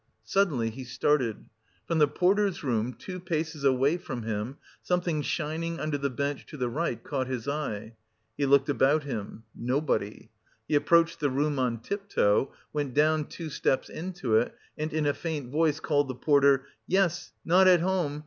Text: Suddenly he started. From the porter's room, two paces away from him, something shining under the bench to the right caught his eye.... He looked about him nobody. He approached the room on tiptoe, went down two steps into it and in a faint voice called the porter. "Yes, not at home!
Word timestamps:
Suddenly 0.23 0.71
he 0.71 0.83
started. 0.83 1.45
From 1.85 1.99
the 1.99 2.07
porter's 2.07 2.63
room, 2.63 2.93
two 2.95 3.19
paces 3.19 3.63
away 3.63 3.97
from 3.97 4.23
him, 4.23 4.57
something 4.81 5.21
shining 5.21 5.79
under 5.79 5.95
the 5.99 6.09
bench 6.09 6.47
to 6.47 6.57
the 6.57 6.69
right 6.69 7.03
caught 7.03 7.27
his 7.27 7.47
eye.... 7.47 7.93
He 8.35 8.47
looked 8.47 8.67
about 8.67 9.03
him 9.03 9.43
nobody. 9.53 10.31
He 10.67 10.73
approached 10.73 11.19
the 11.19 11.29
room 11.29 11.59
on 11.59 11.81
tiptoe, 11.81 12.51
went 12.73 12.95
down 12.95 13.25
two 13.25 13.51
steps 13.51 13.89
into 13.89 14.37
it 14.37 14.57
and 14.75 14.91
in 14.91 15.05
a 15.05 15.13
faint 15.13 15.51
voice 15.51 15.79
called 15.79 16.07
the 16.07 16.15
porter. 16.15 16.65
"Yes, 16.87 17.31
not 17.45 17.67
at 17.67 17.81
home! 17.81 18.19